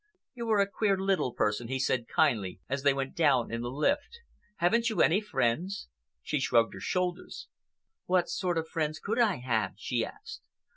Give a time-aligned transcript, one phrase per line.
[0.33, 3.69] "You are a queer little person," he said kindly, as they went down in the
[3.69, 4.21] lift.
[4.55, 5.89] "Haven't you any friends?"
[6.23, 7.47] She shrugged her shoulders.
[8.07, 10.41] "What sort of friends could I have?" she asked.